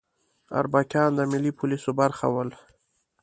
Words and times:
اربکیان 0.59 1.11
د 1.15 1.19
ملي 1.31 1.51
پولیسو 1.59 1.89
برخه 2.01 2.27
ول 2.31 2.49